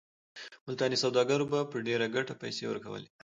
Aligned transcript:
ملتاني 0.67 0.97
سوداګرو 1.03 1.49
به 1.51 1.59
په 1.71 1.77
ډېره 1.87 2.05
ګټه 2.15 2.33
پیسې 2.41 2.63
ورکولې. 2.67 3.07